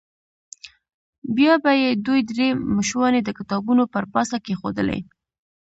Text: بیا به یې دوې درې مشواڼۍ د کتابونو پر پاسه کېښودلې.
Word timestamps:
بیا 1.35 1.53
به 1.63 1.71
یې 1.81 1.89
دوې 2.05 2.21
درې 2.29 2.49
مشواڼۍ 2.75 3.21
د 3.25 3.29
کتابونو 3.39 3.83
پر 3.93 4.03
پاسه 4.13 4.37
کېښودلې. 4.45 4.99